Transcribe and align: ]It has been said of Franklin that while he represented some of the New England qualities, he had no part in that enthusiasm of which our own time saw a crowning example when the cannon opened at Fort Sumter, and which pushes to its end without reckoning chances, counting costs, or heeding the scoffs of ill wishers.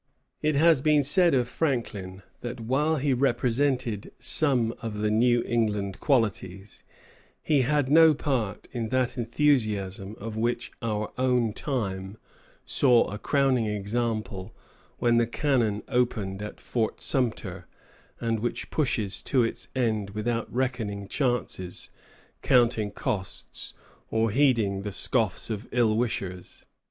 ]It 0.41 0.55
has 0.55 0.81
been 0.81 1.03
said 1.03 1.35
of 1.35 1.47
Franklin 1.47 2.23
that 2.39 2.59
while 2.59 2.95
he 2.95 3.13
represented 3.13 4.11
some 4.17 4.73
of 4.81 4.97
the 4.97 5.11
New 5.11 5.43
England 5.43 5.99
qualities, 5.99 6.83
he 7.39 7.61
had 7.61 7.87
no 7.91 8.15
part 8.15 8.67
in 8.71 8.89
that 8.89 9.15
enthusiasm 9.15 10.15
of 10.17 10.35
which 10.35 10.71
our 10.81 11.11
own 11.19 11.53
time 11.53 12.17
saw 12.65 13.11
a 13.13 13.19
crowning 13.19 13.67
example 13.67 14.55
when 14.97 15.17
the 15.17 15.27
cannon 15.27 15.83
opened 15.87 16.41
at 16.41 16.59
Fort 16.59 16.99
Sumter, 16.99 17.67
and 18.19 18.39
which 18.39 18.71
pushes 18.71 19.21
to 19.21 19.43
its 19.43 19.67
end 19.75 20.09
without 20.15 20.51
reckoning 20.51 21.07
chances, 21.07 21.91
counting 22.41 22.89
costs, 22.89 23.75
or 24.09 24.31
heeding 24.31 24.81
the 24.81 24.91
scoffs 24.91 25.51
of 25.51 25.67
ill 25.71 25.95
wishers. 25.95 26.65